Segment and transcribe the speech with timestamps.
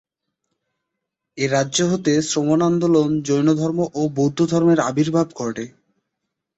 [1.37, 5.65] এ রাজ্য হতে শ্রমণ আন্দোলন, জৈনধর্ম ও বৌদ্ধধর্মের আবির্ভাব ঘটে।